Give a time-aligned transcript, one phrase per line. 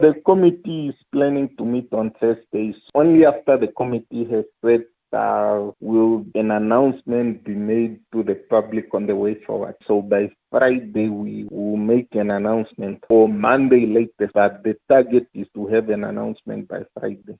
[0.00, 2.74] The committee is planning to meet on Thursday.
[2.94, 8.94] Only after the committee has said uh, will an announcement be made to the public
[8.94, 9.74] on the way forward.
[9.86, 15.48] So by Friday, we will make an announcement or Monday latest, but the target is
[15.54, 17.36] to have an announcement by Friday.